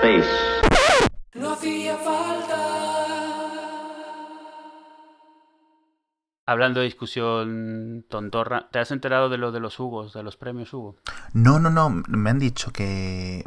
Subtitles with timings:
[0.00, 0.28] space.
[1.34, 2.56] No hacía falta.
[6.46, 10.72] Hablando de discusión tontorra, ¿te has enterado de lo de los Hugos, de los premios
[10.74, 10.96] Hugo?
[11.32, 11.90] No, no, no.
[12.08, 13.44] Me han dicho que.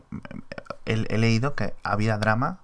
[0.85, 2.61] He, he leído que había drama.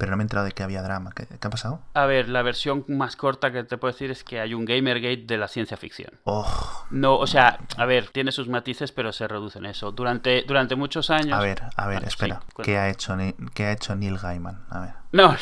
[0.00, 1.12] Pero no me he enterado de que había drama.
[1.14, 1.82] ¿Qué, qué ha pasado?
[1.92, 5.24] A ver, la versión más corta que te puedo decir es que hay un Gamergate
[5.26, 6.18] de la ciencia ficción.
[6.24, 6.46] Oh,
[6.90, 9.92] No, o sea, a ver, tiene sus matices, pero se reduce en eso.
[9.92, 11.38] Durante, durante muchos años.
[11.38, 12.40] a ver, a ver, Vale, espera.
[12.56, 12.62] sí.
[12.62, 13.14] ¿Qué, ha hecho,
[13.52, 14.64] ¿Qué ha hecho Neil Gaiman?
[14.70, 14.99] A ver.
[15.12, 15.36] No,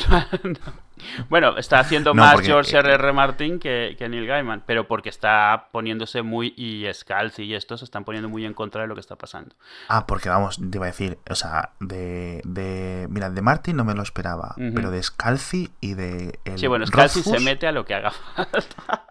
[0.44, 0.88] no.
[1.28, 3.12] Bueno, está haciendo No, más porque- George R.R.
[3.12, 6.54] Martin que, que Neil Gaiman, pero porque está poniéndose muy.
[6.56, 9.54] Y Scalzi y estos se están poniendo muy en contra de lo que está pasando.
[9.88, 13.84] Ah, porque vamos, te iba a decir, o sea, de, de mira, de Martin no
[13.84, 17.72] me lo esperaba, pero de Scalzi y de el Sí, bueno, Scalzi se mete a
[17.72, 19.06] lo que haga falta.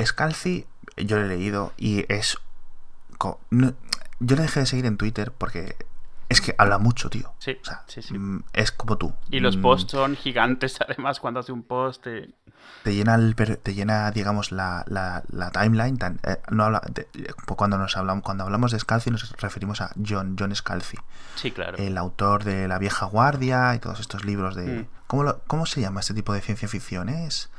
[0.00, 0.66] Scalzi,
[0.96, 2.38] yo lo he leído y es
[3.18, 5.74] yo le dejé de seguir en Twitter porque
[6.28, 7.32] es que habla mucho, tío.
[7.38, 8.18] Sí, O sea, sí, sí.
[8.18, 9.14] mm, es como tú.
[9.30, 12.06] Y los Mm, posts son gigantes, además, cuando hace un post.
[12.06, 12.30] eh,
[12.82, 17.06] te llena el te llena digamos la, la, la timeline tan- eh, no habla de-
[17.56, 20.96] cuando nos hablamos cuando hablamos de Scalzi nos referimos a John John Scalzi
[21.36, 21.76] Sí, claro.
[21.78, 24.86] el autor de La vieja guardia y todos estos libros de Mm.
[25.06, 27.50] ¿cómo, lo- cómo se llama este tipo de ciencia ficción es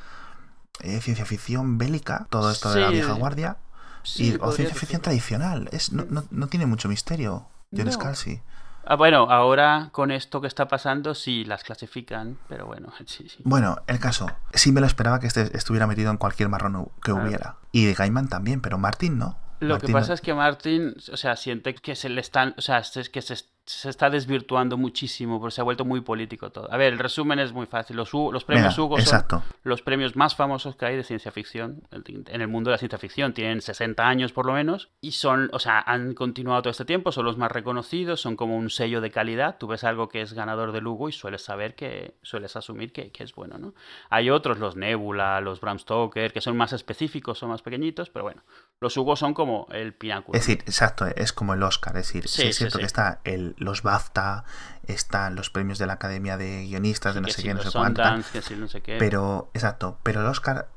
[0.82, 3.58] eh, ciencia ficción bélica todo esto de la vieja guardia
[4.04, 7.92] Sí, y, o ciencia ficción tradicional es no, no, no tiene mucho misterio John No.
[7.92, 8.42] Scalzi
[8.90, 13.40] Ah, bueno, ahora con esto que está pasando, sí las clasifican, pero bueno, sí, sí.
[13.44, 17.12] Bueno, el caso, sí me lo esperaba que este estuviera metido en cualquier marrón que
[17.12, 17.28] Claro.
[17.28, 17.56] hubiera.
[17.74, 19.38] Y de Gaiman también, pero Martin no.
[19.60, 22.62] Lo que no- pasa es que Martin, o sea, siente que se le están, o
[22.62, 23.36] sea, es que se,
[23.68, 26.72] se está desvirtuando muchísimo, porque se ha vuelto muy político todo.
[26.72, 27.98] A ver, el resumen es muy fácil.
[27.98, 29.44] Los, Hugo- los premios Mira, Hugo son exacto.
[29.64, 32.98] los premios más famosos que hay de ciencia ficción en el mundo de la ciencia
[32.98, 33.34] ficción.
[33.34, 37.12] Tienen 60 años por lo menos y son, o sea, han continuado todo este tiempo,
[37.12, 39.58] son los más reconocidos, son como un sello de calidad.
[39.60, 43.12] Tú ves algo que es ganador de Lugo y sueles saber que, sueles asumir que,
[43.12, 43.74] que es bueno, ¿no?
[44.10, 48.24] Hay otros, los Nebula, los Bram Stoker, que son más específicos, son más pequeñitos, pero
[48.24, 48.44] bueno,
[48.80, 50.38] los Hugo son como el pináculo.
[50.40, 51.98] Es decir, exacto, es como el Oscar.
[51.98, 52.82] Es decir, Sí, sí, es sí, cierto sí.
[52.82, 54.44] que está el, los BAFTA,
[54.88, 57.70] están los premios de la Academia de Guionistas, de no sé si qué, no sé
[57.80, 58.02] cuánto.
[58.04, 58.82] no sé.
[59.00, 60.68] Pero, exacto, pero el Oscar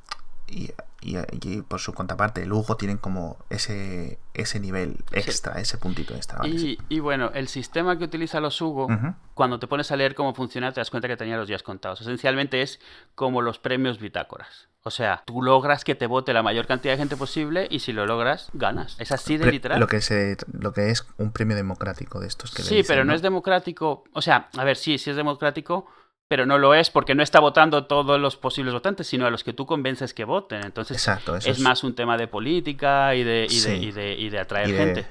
[0.48, 0.70] y,
[1.00, 6.14] y- y por su contraparte, el Hugo tienen como ese, ese nivel extra, ese puntito
[6.16, 6.38] extra.
[6.40, 6.54] ¿vale?
[6.56, 8.88] Y, y bueno, el sistema que utiliza los Hugo,
[9.34, 12.00] cuando te pones a leer cómo funciona, te das cuenta que tenía los días contados.
[12.00, 12.80] Esencialmente es
[13.14, 14.69] como los premios bitácoras.
[14.82, 17.92] O sea, tú logras que te vote la mayor cantidad de gente posible y si
[17.92, 18.96] lo logras, ganas.
[18.98, 19.78] Es así de literal.
[19.78, 22.86] Lo que, se, lo que es un premio democrático de estos que le Sí, dicen,
[22.94, 24.04] pero no es democrático.
[24.14, 25.86] O sea, a ver, sí, sí es democrático,
[26.28, 29.44] pero no lo es porque no está votando todos los posibles votantes, sino a los
[29.44, 30.62] que tú convences que voten.
[30.64, 34.14] Entonces, Exacto, es, es- más un tema de política y de, y de, y de,
[34.14, 35.06] y de atraer gente.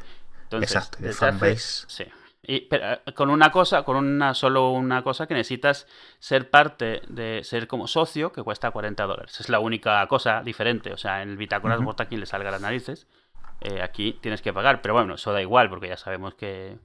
[0.45, 1.83] Entonces, exacto, de fanbase.
[1.87, 2.05] Sí.
[2.41, 5.87] Y, pero, eh, con una cosa, con una solo una cosa que necesitas
[6.19, 9.39] ser parte de ser como socio, que cuesta 40 dólares.
[9.39, 10.93] Es la única cosa diferente.
[10.93, 11.87] O sea, en el Bitácoras Ujú.
[11.87, 13.07] vota quien le salga las narices.
[13.61, 16.77] Eh, aquí tienes que pagar, pero bueno, eso da igual, porque ya sabemos que,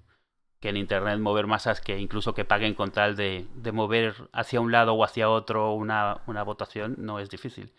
[0.58, 4.60] que en internet mover masas que incluso que paguen con tal de, de mover hacia
[4.60, 7.72] un lado o hacia otro una, una votación no es difícil.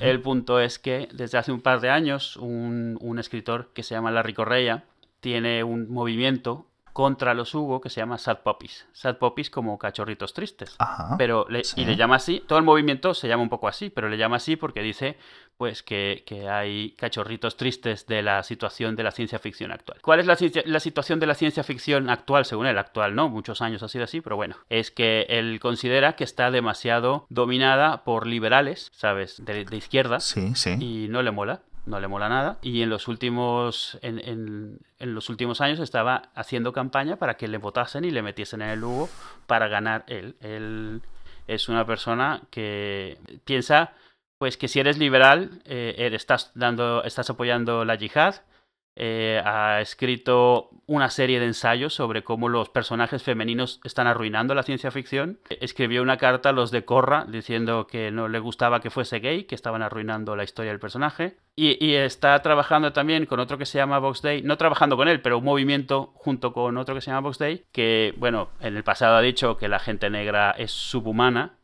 [0.00, 3.94] El punto es que desde hace un par de años un, un escritor que se
[3.94, 4.84] llama Larry Correia
[5.20, 8.86] tiene un movimiento contra los Hugo que se llama Sad Puppies.
[8.92, 10.76] Sad Puppies como cachorritos tristes.
[10.78, 11.16] Ajá.
[11.18, 11.82] Pero le- sí.
[11.82, 14.36] y le llama así, todo el movimiento se llama un poco así, pero le llama
[14.36, 15.18] así porque dice
[15.56, 19.98] pues que, que hay cachorritos tristes de la situación de la ciencia ficción actual.
[20.02, 22.44] ¿Cuál es la, la situación de la ciencia ficción actual?
[22.44, 26.14] Según él, actual no, muchos años ha sido así, pero bueno, es que él considera
[26.16, 29.44] que está demasiado dominada por liberales, ¿sabes?
[29.44, 30.76] De, de izquierda Sí, sí.
[30.80, 32.58] y no le mola, no le mola nada.
[32.62, 37.48] Y en los últimos, en, en- en los últimos años estaba haciendo campaña para que
[37.48, 39.08] le votasen y le metiesen en el Lugo
[39.46, 40.36] para ganar él.
[40.40, 41.02] Él
[41.46, 43.92] es una persona que piensa
[44.38, 48.36] pues que si eres liberal, eh, eres- estás dando, estás apoyando la yihad.
[48.96, 54.62] Eh, ha escrito una serie de ensayos sobre cómo los personajes femeninos están arruinando la
[54.62, 55.38] ciencia ficción.
[55.48, 59.44] Escribió una carta a los de Corra diciendo que no le gustaba que fuese gay,
[59.44, 61.36] que estaban arruinando la historia del personaje.
[61.56, 65.20] Y, está trabajando también con otro que se llama Vox Day, no trabajando con él,
[65.20, 68.82] pero un movimiento junto con otro que se llama Vox Day, que, bueno, en el
[68.82, 71.54] pasado ha dicho que la gente negra es subhumana,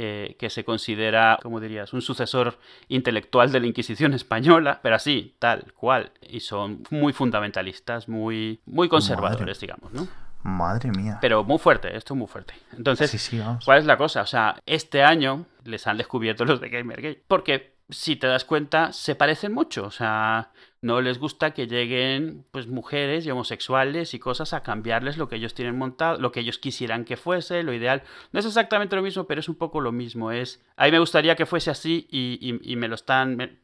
[0.00, 2.56] eh, que se considera, como dirías, un sucesor
[2.86, 6.12] intelectual de la Inquisición española, pero así, tal cual.
[6.22, 10.06] Y son muy fundamentalistas, muy, muy conservadores, digamos, ¿no?
[10.44, 11.18] Madre mía.
[11.20, 12.54] Pero muy fuerte, esto es muy fuerte.
[12.76, 13.64] Entonces, sí, sí, vamos.
[13.64, 14.22] ¿cuál es la cosa?
[14.22, 17.24] O sea, este año les han descubierto los de Gamergate.
[17.26, 19.84] Porque, si te das cuenta, se parecen mucho.
[19.84, 25.16] O sea, no les gusta que lleguen pues mujeres y homosexuales y cosas a cambiarles
[25.16, 28.02] lo que ellos tienen montado, lo que ellos quisieran que fuese, lo ideal.
[28.32, 30.30] No es exactamente lo mismo, pero es un poco lo mismo.
[30.30, 33.58] Es, a mí me gustaría que fuese así y, me lo están, me,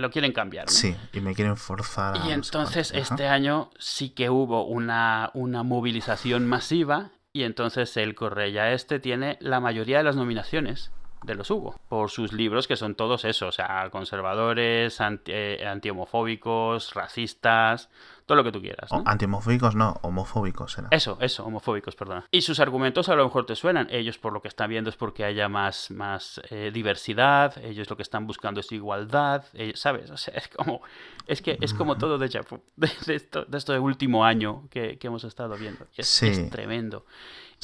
[0.00, 0.68] lo quieren cambiar.
[0.68, 2.16] Sí, y me quieren forzar.
[2.24, 8.72] y entonces este año sí que hubo una, una movilización masiva y entonces el Correia
[8.72, 12.94] este tiene la mayoría de las nominaciones de los Hugo, por sus libros que son
[12.94, 17.90] todos eso, o sea, conservadores, anti, eh, antihomofóbicos, racistas,
[18.24, 18.90] todo lo que tú quieras.
[18.90, 19.02] ¿no?
[19.04, 20.88] Antihomofóbicos no, homofóbicos será.
[20.92, 22.26] Eso, eso, homofóbicos, perdona.
[22.30, 23.88] Y sus argumentos a lo mejor te suenan.
[23.90, 27.96] Ellos por lo que están viendo es porque haya más, más eh, diversidad, ellos lo
[27.96, 30.10] que están buscando es igualdad, eh, ¿sabes?
[30.10, 30.80] O sea, es como,
[31.26, 32.28] es que es como todo de,
[32.76, 35.86] de, esto, de este último año que, hemos estado viendo.
[35.96, 37.04] es, es tremendo.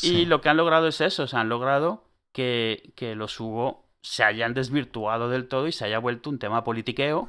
[0.02, 2.02] Y lo que han logrado es eso, o sea, han logrado
[2.36, 7.28] que, los Hugo se hayan desvirtuado del todo y se haya vuelto un tema politiqueo,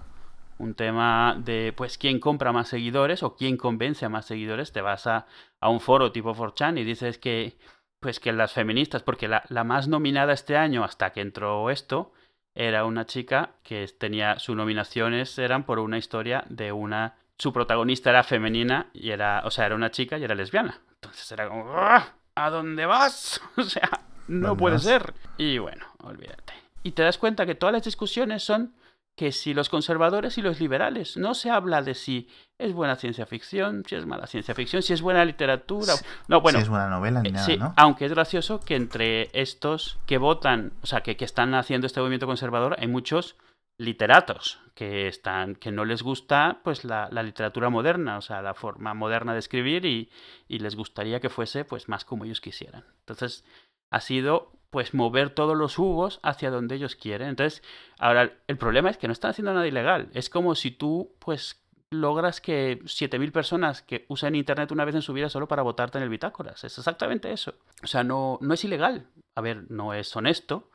[0.60, 4.74] un tema de pues quién compra más seguidores o quién convence a más seguidores.
[4.74, 5.26] Te vas a,
[5.62, 7.58] a un foro tipo 4chan y dices que
[8.00, 12.12] pues que las feministas, porque la, la, más nominada este año hasta que entró esto
[12.54, 18.10] era una chica que tenía sus nominaciones eran por una historia de una su protagonista
[18.10, 20.82] era femenina y era, o sea, era una chica y era lesbiana.
[20.96, 21.72] Entonces era como.
[21.76, 23.42] ¿A dónde vas?
[23.58, 23.90] o sea,
[24.28, 25.14] no puede ser.
[25.38, 26.54] Y bueno, olvídate.
[26.84, 28.74] Y te das cuenta que todas las discusiones son
[29.18, 32.30] que si los conservadores y los liberales, no se habla de si
[32.60, 35.94] es buena ciencia ficción, si es mala ciencia ficción, si es buena literatura.
[36.28, 36.60] No, bueno.
[36.60, 37.74] Si es buena novela ni eh, nada, sí, ¿no?
[37.78, 42.00] Aunque es gracioso que entre estos que votan, o sea, que, que están haciendo este
[42.00, 43.38] movimiento conservador, hay muchos
[43.80, 48.56] literatos que están que no les gusta pues la, la, literatura moderna o sea la
[48.56, 50.10] forma moderna de escribir y,
[50.48, 53.46] y, les gustaría que fuese pues más como ellos quisieran entonces
[53.92, 57.30] ha sido pues mover todos los jugos hacia donde ellos quieren.
[57.30, 57.64] Entonces,
[58.00, 60.10] ahora el problema es que no están haciendo nada ilegal.
[60.14, 65.02] Es como si tú pues logras que 7.000 personas que usen Internet una vez en
[65.02, 66.64] su vida solo para votarte en el bitácoras.
[66.64, 67.56] Es exactamente eso.
[67.84, 69.08] O sea, no, no es ilegal.
[69.36, 70.70] A ver, no es honesto,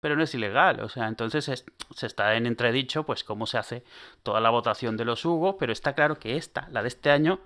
[0.00, 0.80] pero no es ilegal.
[0.80, 1.64] O sea, entonces
[1.94, 3.84] se está en entredicho pues cómo se hace
[4.22, 7.40] toda la votación de los Hugo, pero está claro que esta, la de este año,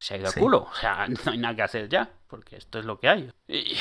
[0.00, 0.68] se ha ido al culo.
[0.70, 3.30] O sea, no hay nada que hacer ya, porque esto es lo que hay.
[3.46, 3.76] Y,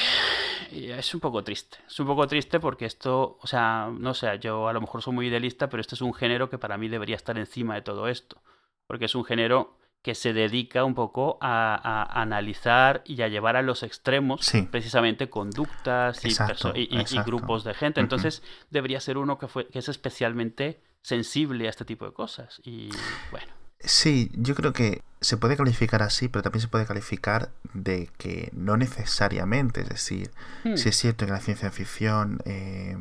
[0.71, 1.77] es un poco triste.
[1.87, 5.13] Es un poco triste porque esto, o sea, no sé, yo a lo mejor soy
[5.13, 8.07] muy idealista, pero este es un género que para mí debería estar encima de todo
[8.07, 8.41] esto.
[8.87, 13.61] Porque es un género que se dedica un poco a, analizar y a llevar a
[13.61, 18.01] los extremos precisamente conductas y, grupos de gente.
[18.01, 18.41] Entonces
[18.71, 22.61] debería ser uno que, fue, que es especialmente sensible a este tipo de cosas.
[22.63, 22.89] Y
[23.31, 23.60] bueno.
[23.83, 28.49] Sí, yo creo que se puede calificar así, pero también se puede calificar de que
[28.53, 30.31] no necesariamente, es decir,
[30.63, 30.75] hmm.
[30.75, 32.97] si es cierto que la ciencia ficción eh,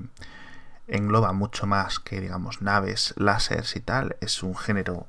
[0.87, 5.07] engloba mucho más que, digamos, naves, láseres y tal, es un género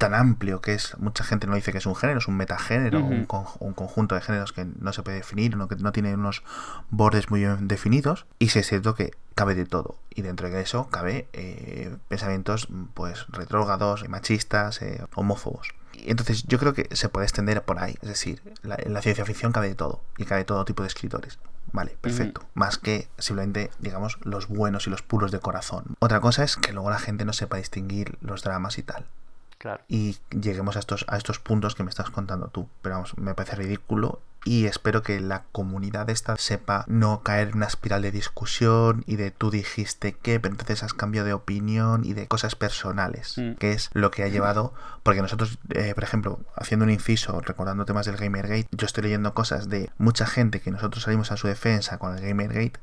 [0.00, 3.00] tan amplio que es, mucha gente no dice que es un género, es un metagénero,
[3.00, 6.42] un, conjunto de géneros que no se puede definir, no, que no tiene unos
[6.88, 10.58] bordes muy bien definidos, y si es cierto que cabe de todo, y dentro de
[10.58, 15.68] eso cabe eh, pensamientos pues retrógados, machistas, eh, homófobos.
[15.92, 19.26] Entonces yo creo que se puede extender por ahí, es decir, la, en la ciencia
[19.26, 21.38] ficción cabe de todo, y cabe todo tipo de escritores.
[21.72, 22.40] Vale, perfecto.
[22.54, 25.94] Más que simplemente, digamos, los buenos y los puros de corazón.
[25.98, 29.04] Otra cosa es que luego la gente no sepa distinguir los dramas y tal.
[29.88, 32.68] Y lleguemos a estos, a estos puntos que me estás contando tú.
[32.82, 37.56] Pero vamos, me parece ridículo y espero que la comunidad esta sepa no caer en
[37.56, 42.04] una espiral de discusión y de tú dijiste que, pero entonces has cambiado de opinión
[42.04, 43.54] y de cosas personales, mm.
[43.56, 47.84] que es lo que ha llevado, porque nosotros, eh, por ejemplo, haciendo un inciso, recordando
[47.84, 51.46] temas del Gamergate, yo estoy leyendo cosas de mucha gente que nosotros salimos a su
[51.46, 52.80] defensa con el Gamergate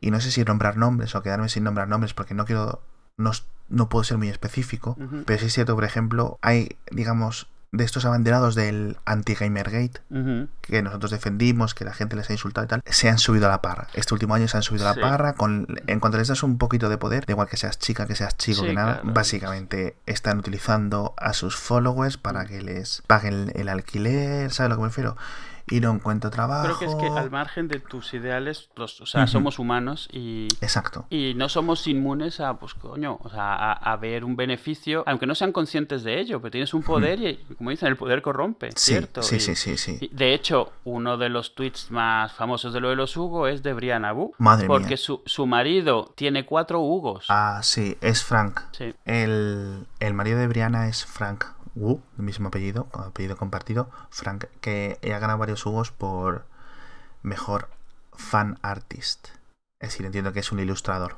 [0.00, 2.82] y no sé si nombrar nombres o quedarme sin nombrar nombres porque no quiero
[3.16, 3.32] no,
[3.70, 8.04] no puedo ser muy específico, pero sí es cierto, por ejemplo, hay, digamos, de estos
[8.04, 10.00] abanderados del anti-Gamergate
[10.60, 13.48] que nosotros defendimos, que la gente les ha insultado y tal, se han subido a
[13.48, 13.86] la parra.
[13.94, 15.34] Este último año se han subido a la parra.
[15.34, 18.16] Con, en cuanto les das un poquito de poder, da igual que seas chica, que
[18.16, 23.68] seas chico, que nada, básicamente están utilizando a sus followers para que les paguen el
[23.68, 25.16] alquiler, ¿sabes lo que me refiero?
[25.70, 26.64] Y no encuentro trabajo.
[26.64, 30.48] Creo que es que al margen de tus ideales, los, o sea, somos humanos y.
[30.60, 31.06] Exacto.
[31.10, 35.34] Y no somos inmunes a, pues coño, o sea, a, ver un beneficio, aunque no
[35.34, 39.22] sean conscientes de ello, pero tienes un poder y, como dicen, el poder corrompe, ¿cierto?
[39.22, 40.10] Sí, sí, sí, sí.
[40.12, 43.72] de hecho, uno de los tweets más famosos de lo de los Hugo es de
[43.72, 44.32] Brian Abu.
[44.38, 47.26] Madre porque su, su marido tiene cuatro Hugos.
[47.28, 48.60] Ah, sí, es Frank.
[48.72, 48.94] Sí.
[49.04, 51.44] El, el marido de Brianna es Frank.
[51.74, 56.44] Wu, el mismo apellido, apellido compartido, Frank, que ha ganado varios Hugos por
[57.22, 57.68] mejor
[58.12, 59.28] fan artist.
[59.80, 61.16] Es decir, entiendo que es un ilustrador.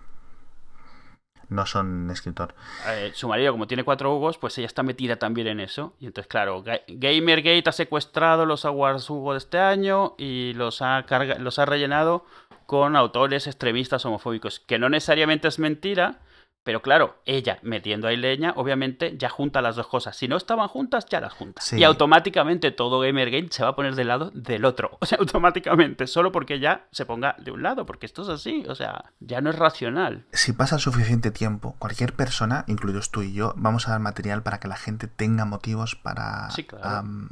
[1.49, 2.55] no son escritor.
[2.87, 5.95] Eh, su marido, como tiene cuatro Hugos, pues ella está metida también en eso.
[6.01, 11.05] Y entonces, claro, Gamergate ha secuestrado los Awards Hugo de este año y los ha,
[11.39, 12.25] los ha rellenado
[12.67, 16.21] con autores extremistas homofóbicos, que no necesariamente es mentira,
[16.65, 20.17] pero claro, ella metiendo ahí leña, obviamente ya junta las dos cosas.
[20.17, 21.63] Si no estaban juntas, ya las junta.
[21.73, 24.91] Y automáticamente todo Gamergate se va a poner del lado del otro.
[25.03, 28.65] O sea, automáticamente, solo porque ya se ponga de un lado, porque esto es así.
[28.69, 30.25] O sea, ya no es racional.
[30.33, 34.61] Si pasa suficiente tiempo, cualquier persona, incluidos tú y yo, vamos a dar material para
[34.61, 36.51] que la gente tenga motivos para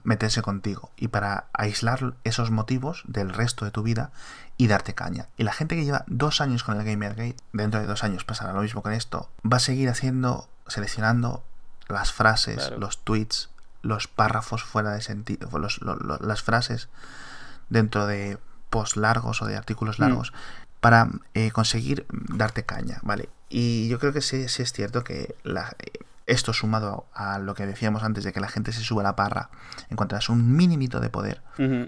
[0.03, 4.11] meterse contigo y para aislar esos motivos del resto de tu vida
[4.61, 5.29] y darte caña.
[5.38, 8.52] Y la gente que lleva dos años con el Gamergate, dentro de dos años pasará
[8.52, 11.43] lo mismo con esto, va a seguir haciendo, seleccionando
[11.88, 13.49] las frases, los tweets,
[13.81, 15.49] los párrafos fuera de sentido,
[16.21, 16.90] las frases
[17.71, 18.37] dentro de
[18.69, 20.02] posts largos o de artículos mm.
[20.02, 20.35] largos
[20.81, 23.31] para eh, conseguir darte caña, ¿vale?
[23.49, 25.75] Y yo creo que sí, sí es cierto que la,
[26.31, 29.17] esto sumado a lo que decíamos antes de que la gente se sube a la
[29.17, 29.51] parra,
[29.89, 31.43] encontrarás un mínimito de poder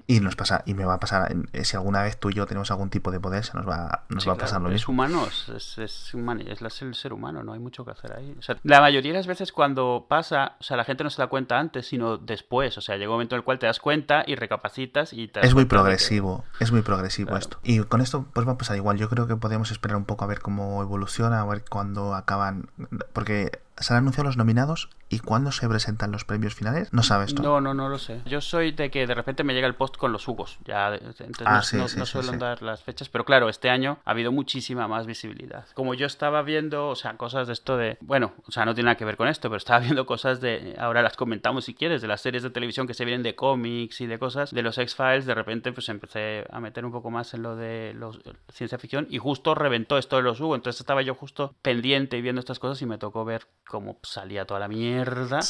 [0.06, 2.44] y nos pasa y me va a pasar eh, si alguna vez tú y yo
[2.44, 4.76] tenemos algún tipo de poder se nos va, nos va a pasar lo mismo.
[4.76, 8.36] Es humano, es, es, es, el ser humano, no hay mucho que hacer ahí.
[8.64, 11.58] la mayoría de las veces cuando pasa, o sea, la gente no se da cuenta
[11.58, 12.76] antes, sino después.
[12.76, 15.44] O sea, llega un momento en el cual te das cuenta y recapacitas y te
[15.46, 17.58] Es muy progresivo, es muy progresivo esto.
[17.62, 18.98] Y con esto pues va a pasar igual.
[18.98, 22.68] Yo creo que podemos esperar un poco a ver cómo evoluciona, a ver cuándo acaban,
[23.12, 27.34] porque se han anunciado los nominados y cuándo se presentan los premios finales, no sabes,
[27.34, 27.42] ¿no?
[27.42, 28.22] No, no, no lo sé.
[28.24, 30.58] Yo soy de que de repente me llega el post con los Hugos.
[30.64, 34.32] Ya, entonces ah, no, no, suelen dar las fechas, pero claro, este año ha habido
[34.32, 35.66] muchísima más visibilidad.
[35.74, 38.86] Como yo estaba viendo, o sea, cosas de esto de, bueno, o sea, no tiene
[38.86, 42.00] nada que ver con esto, pero estaba viendo cosas de, ahora las comentamos si quieres,
[42.00, 44.78] de las series de televisión que se vienen de cómics y de cosas, de los
[44.78, 48.18] X-Files, de repente pues empecé a meter un poco más en lo de los,
[48.50, 50.56] ciencia ficción y justo reventó esto de los Hugos.
[50.56, 54.44] Entonces estaba yo justo pendiente y viendo estas cosas y me tocó ver cómo salía
[54.44, 55.40] toda la mierda.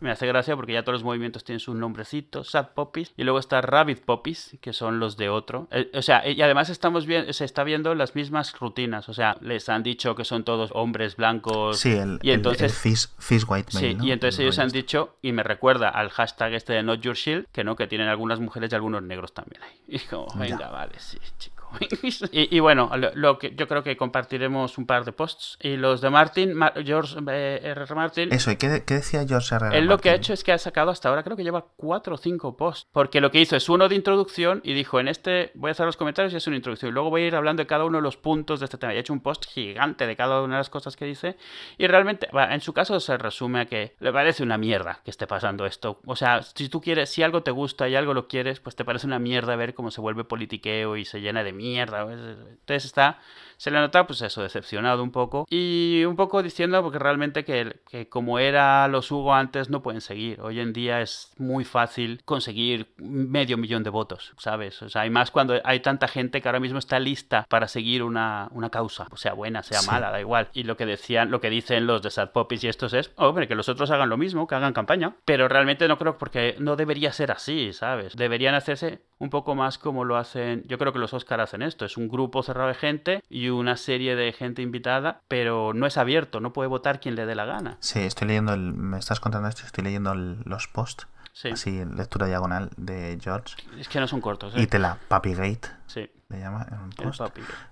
[0.00, 3.38] Me hace gracia porque ya todos los movimientos tienen sus nombrecitos, Sad Poppies, y luego
[3.38, 5.68] está Rabbit Poppies, que son los de otro.
[5.70, 9.36] Eh, o sea, y además estamos bien, se está viendo las mismas rutinas, o sea,
[9.40, 11.78] les han dicho que son todos hombres blancos.
[11.78, 15.88] Sí, el, y entonces, fish, white Sí, y entonces ellos han dicho, y me recuerda
[15.88, 19.02] al hashtag este de Not Your Shield, que no, que tienen algunas mujeres y algunos
[19.02, 19.80] negros también ahí.
[19.96, 21.55] Y como, venga, vale, sí, chicos.
[22.32, 25.58] y, bueno, lo, que yo creo que compartiremos un par de posts.
[25.60, 26.54] Y los de Martin,
[26.84, 27.94] George eh, R.
[27.94, 28.32] Martin.
[28.32, 29.76] Eso, ¿y qué, decía George R.
[29.76, 32.14] Él lo que ha hecho es que ha sacado hasta ahora, creo que lleva cuatro
[32.14, 32.88] o cinco posts.
[32.92, 35.86] Porque lo que hizo es uno de introducción y dijo: En este voy a hacer
[35.86, 36.90] los comentarios y es una introducción.
[36.90, 38.94] Y luego voy a ir hablando de cada uno de los puntos de este tema.
[38.94, 41.36] Y ha hecho un post gigante de cada una de las cosas que dice.
[41.78, 45.26] Y realmente, en su caso, se resume a que le parece una mierda que esté
[45.26, 46.00] pasando esto.
[46.06, 48.84] O sea, si tú quieres, si algo te gusta y algo lo quieres, pues te
[48.84, 51.65] parece una mierda ver cómo se vuelve politiqueo y se llena de mierda.
[51.74, 53.18] Entonces está
[53.56, 55.46] se le nota, pues eso, decepcionado un poco.
[55.48, 60.00] Y un poco diciendo, porque realmente que, que, como era los Hugo antes, no pueden
[60.00, 60.40] seguir.
[60.40, 64.82] Hoy en día es muy fácil conseguir medio millón de votos, ¿sabes?
[64.82, 68.02] O sea, hay más cuando hay tanta gente que ahora mismo está lista para seguir
[68.02, 70.48] una, una causa, sea buena, sea mala, da igual.
[70.52, 73.48] Y lo que decían, lo que dicen los de Sad Poppies y estos es, hombre,
[73.48, 75.16] que los otros hagan lo mismo, que hagan campaña.
[75.24, 78.14] Pero realmente no creo, porque no debería ser así, ¿sabes?
[78.16, 81.84] Deberían hacerse un poco más como lo hacen, yo creo que los Oscar hacen esto,
[81.84, 85.96] es un grupo cerrado de gente y una serie de gente invitada, pero no es
[85.96, 87.76] abierto, no puede votar quien le dé la gana.
[87.80, 91.06] Sí, estoy leyendo, el, me estás contando esto, estoy leyendo los posts.
[91.32, 91.50] Sí.
[91.50, 93.56] Así, lectura diagonal de George.
[93.78, 94.54] Es que no son cortos.
[94.56, 94.62] ¿eh?
[94.62, 95.68] Y te la Papygate.
[95.86, 96.10] Sí.
[96.30, 97.20] Le llama en un post.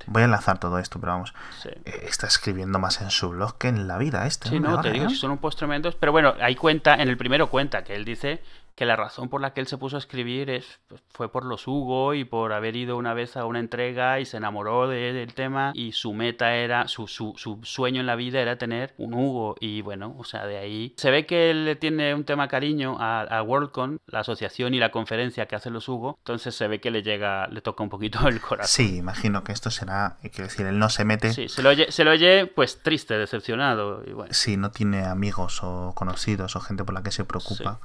[0.07, 1.33] Voy a enlazar todo esto, pero vamos.
[1.65, 4.51] Eh, está escribiendo más en su blog que en la vida este.
[4.51, 5.11] Sí, no, te digo, ¿eh?
[5.15, 5.95] son un post tremendos.
[5.97, 8.43] Pero bueno, ahí cuenta, en el primero cuenta que él dice
[8.75, 11.45] que la razón por la que él se puso a escribir es, pues, fue por
[11.45, 15.33] los Hugo y por haber ido una vez a una entrega y se enamoró del
[15.35, 19.15] tema y su meta era, su, su, su, sueño en la vida era tener un
[19.15, 22.49] Hugo y bueno, o sea, de ahí se ve que él le tiene un tema
[22.49, 26.67] cariño a, a WorldCon, la asociación y la conferencia que hacen los Hugo, entonces se
[26.67, 28.69] ve que le llega, le toca un poquito el corazón.
[28.69, 31.33] Sí, imagino que esto será, quiero decir, él no se mete...
[31.33, 34.33] Sí, se lo oye, se lo oye pues triste, decepcionado y bueno.
[34.35, 37.79] Sí, no tiene amigos o conocidos o gente por la que se preocupa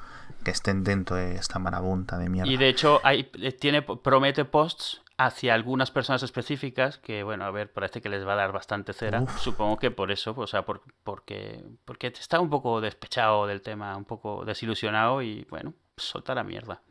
[0.44, 2.52] que estén dentro de esta marabunta de mierda.
[2.52, 7.52] Y de hecho hay, eh, tiene, promete posts hacia algunas personas específicas que, bueno, a
[7.52, 9.28] ver, parece que les va a dar bastante cera.
[9.38, 13.98] Supongo que por eso, o sea, por, porque, porque está un poco despechado del tema,
[13.98, 16.82] un poco desilusionado y, bueno, solta la mierda.